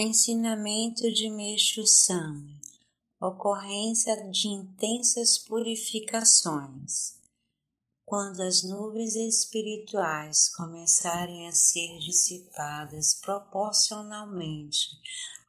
Ensinamento 0.00 1.10
de 1.10 1.28
Meixo 1.28 1.84
Sama 1.84 2.48
Ocorrência 3.20 4.30
de 4.30 4.46
intensas 4.46 5.36
purificações. 5.38 7.16
Quando 8.06 8.40
as 8.40 8.62
nuvens 8.62 9.16
espirituais 9.16 10.50
começarem 10.54 11.48
a 11.48 11.52
ser 11.52 11.98
dissipadas 11.98 13.14
proporcionalmente 13.14 14.88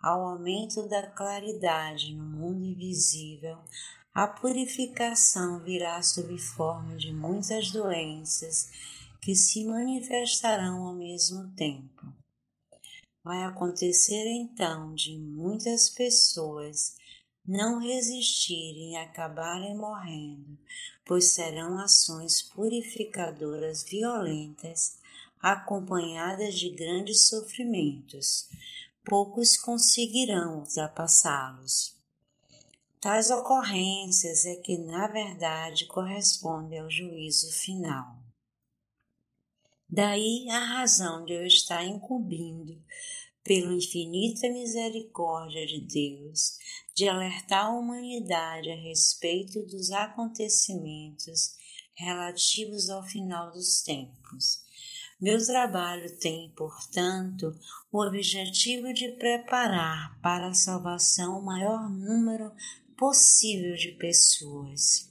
ao 0.02 0.30
aumento 0.30 0.90
da 0.90 1.06
claridade 1.06 2.16
no 2.16 2.24
mundo 2.24 2.66
invisível, 2.66 3.60
a 4.16 4.28
purificação 4.28 5.60
virá 5.60 6.02
sob 6.02 6.36
forma 6.40 6.98
de 6.98 7.14
muitas 7.14 7.70
doenças 7.70 8.72
que 9.22 9.36
se 9.36 9.64
manifestarão 9.64 10.88
ao 10.88 10.96
mesmo 10.96 11.52
tempo. 11.52 11.99
Vai 13.30 13.44
acontecer 13.44 14.26
então 14.26 14.96
de 14.96 15.16
muitas 15.16 15.88
pessoas 15.88 16.96
não 17.48 17.78
resistirem 17.78 18.94
e 18.94 18.98
acabarem 18.98 19.78
morrendo, 19.78 20.58
pois 21.06 21.26
serão 21.26 21.78
ações 21.78 22.42
purificadoras 22.42 23.84
violentas, 23.84 24.98
acompanhadas 25.40 26.56
de 26.56 26.72
grandes 26.72 27.28
sofrimentos. 27.28 28.50
Poucos 29.06 29.56
conseguirão 29.58 30.62
ultrapassá-los. 30.62 31.96
Tais 33.00 33.30
ocorrências 33.30 34.44
é 34.44 34.56
que, 34.56 34.76
na 34.76 35.06
verdade, 35.06 35.86
correspondem 35.86 36.80
ao 36.80 36.90
juízo 36.90 37.52
final. 37.52 38.29
Daí 39.92 40.48
a 40.52 40.60
razão 40.60 41.26
de 41.26 41.34
eu 41.34 41.48
estar 41.48 41.84
incumbindo, 41.84 42.80
pela 43.44 43.74
infinita 43.74 44.48
misericórdia 44.48 45.66
de 45.66 45.82
Deus, 45.82 46.60
de 46.94 47.08
alertar 47.08 47.66
a 47.66 47.70
humanidade 47.72 48.70
a 48.70 48.76
respeito 48.76 49.66
dos 49.66 49.90
acontecimentos 49.90 51.58
relativos 51.96 52.88
ao 52.90 53.02
final 53.02 53.52
dos 53.52 53.82
tempos. 53.82 54.62
Meu 55.20 55.44
trabalho 55.44 56.16
tem, 56.20 56.52
portanto, 56.52 57.58
o 57.92 58.06
objetivo 58.06 58.94
de 58.94 59.10
preparar 59.14 60.22
para 60.22 60.50
a 60.50 60.54
salvação 60.54 61.40
o 61.40 61.44
maior 61.44 61.90
número 61.90 62.52
possível 62.96 63.76
de 63.76 63.94
pessoas 63.94 65.10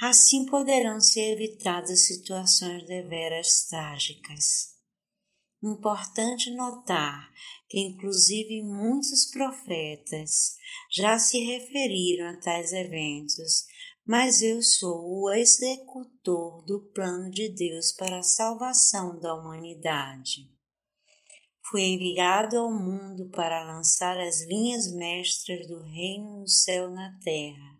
Assim 0.00 0.44
poderão 0.44 1.00
ser 1.00 1.32
evitadas 1.32 2.06
situações 2.06 2.86
deveras 2.86 3.66
trágicas. 3.66 4.74
Importante 5.62 6.50
notar 6.50 7.32
que, 7.66 7.80
inclusive, 7.80 8.62
muitos 8.62 9.30
profetas 9.30 10.56
já 10.92 11.18
se 11.18 11.38
referiram 11.38 12.28
a 12.28 12.36
tais 12.36 12.74
eventos, 12.74 13.64
mas 14.04 14.42
eu 14.42 14.62
sou 14.62 15.22
o 15.22 15.30
executor 15.30 16.62
do 16.66 16.90
plano 16.92 17.30
de 17.30 17.48
Deus 17.48 17.90
para 17.92 18.18
a 18.18 18.22
salvação 18.22 19.18
da 19.18 19.34
humanidade. 19.34 20.42
Fui 21.70 21.82
enviado 21.82 22.58
ao 22.58 22.70
mundo 22.70 23.30
para 23.30 23.64
lançar 23.64 24.20
as 24.20 24.42
linhas 24.42 24.92
mestras 24.92 25.66
do 25.66 25.82
reino 25.82 26.40
no 26.40 26.48
céu 26.48 26.90
na 26.90 27.18
terra 27.24 27.75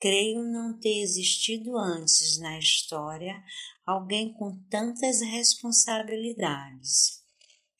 Creio 0.00 0.44
não 0.44 0.78
ter 0.78 1.00
existido 1.00 1.76
antes 1.76 2.38
na 2.38 2.58
história 2.58 3.42
alguém 3.84 4.32
com 4.32 4.56
tantas 4.70 5.20
responsabilidades. 5.20 7.24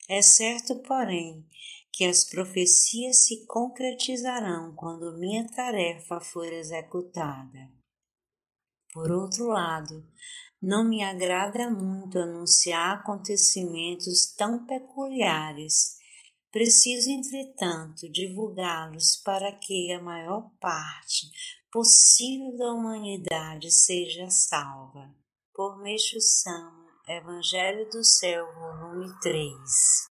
É 0.09 0.21
certo, 0.21 0.75
porém, 0.79 1.45
que 1.93 2.03
as 2.03 2.23
profecias 2.23 3.25
se 3.25 3.45
concretizarão 3.45 4.73
quando 4.75 5.17
minha 5.17 5.47
tarefa 5.47 6.19
for 6.19 6.51
executada. 6.51 7.71
Por 8.91 9.11
outro 9.11 9.47
lado, 9.47 10.05
não 10.61 10.83
me 10.83 11.03
agrada 11.03 11.69
muito 11.69 12.19
anunciar 12.19 12.97
acontecimentos 12.97 14.33
tão 14.35 14.65
peculiares. 14.65 15.97
Preciso, 16.51 17.11
entretanto, 17.11 18.09
divulgá-los 18.09 19.17
para 19.17 19.51
que 19.51 19.91
a 19.93 20.01
maior 20.01 20.49
parte 20.59 21.27
possível 21.71 22.57
da 22.57 22.73
humanidade 22.73 23.71
seja 23.71 24.29
salva. 24.29 25.13
Por 25.53 25.77
Meixo 25.81 26.19
Sama, 26.19 26.87
Evangelho 27.07 27.89
do 27.89 28.03
Céu, 28.03 28.45
volume 28.53 29.13
3. 29.21 30.07